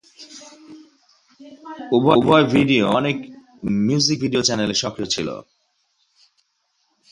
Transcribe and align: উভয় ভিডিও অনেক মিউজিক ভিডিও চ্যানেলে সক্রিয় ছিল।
উভয় 2.19 2.45
ভিডিও 2.55 2.83
অনেক 2.99 3.17
মিউজিক 3.87 4.17
ভিডিও 4.23 4.41
চ্যানেলে 4.47 4.75
সক্রিয় 4.83 5.09
ছিল। 5.15 5.27